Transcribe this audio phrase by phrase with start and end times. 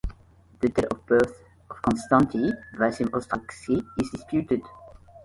[0.61, 4.63] The date of birth of Konstanty Wasyl Ostrogski is disputed.